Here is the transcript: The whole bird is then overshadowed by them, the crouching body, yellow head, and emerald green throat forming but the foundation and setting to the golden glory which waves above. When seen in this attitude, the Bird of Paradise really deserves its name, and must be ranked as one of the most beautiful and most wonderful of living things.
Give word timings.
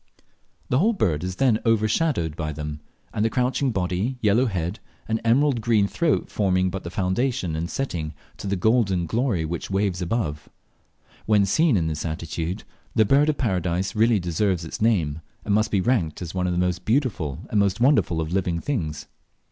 The 0.69 0.79
whole 0.79 0.93
bird 0.93 1.23
is 1.23 1.35
then 1.35 1.59
overshadowed 1.63 2.35
by 2.35 2.53
them, 2.53 2.79
the 3.15 3.29
crouching 3.29 3.69
body, 3.69 4.17
yellow 4.19 4.47
head, 4.47 4.79
and 5.07 5.21
emerald 5.23 5.61
green 5.61 5.85
throat 5.87 6.31
forming 6.31 6.71
but 6.71 6.83
the 6.83 6.89
foundation 6.89 7.55
and 7.55 7.69
setting 7.69 8.15
to 8.37 8.47
the 8.47 8.55
golden 8.55 9.05
glory 9.05 9.45
which 9.45 9.69
waves 9.69 10.01
above. 10.01 10.49
When 11.27 11.45
seen 11.45 11.77
in 11.77 11.85
this 11.85 12.03
attitude, 12.03 12.63
the 12.95 13.05
Bird 13.05 13.29
of 13.29 13.37
Paradise 13.37 13.93
really 13.95 14.19
deserves 14.19 14.65
its 14.65 14.81
name, 14.81 15.21
and 15.45 15.53
must 15.53 15.69
be 15.69 15.81
ranked 15.81 16.19
as 16.23 16.33
one 16.33 16.47
of 16.47 16.53
the 16.53 16.57
most 16.57 16.83
beautiful 16.83 17.37
and 17.51 17.59
most 17.59 17.79
wonderful 17.79 18.19
of 18.21 18.33
living 18.33 18.59
things. 18.59 19.05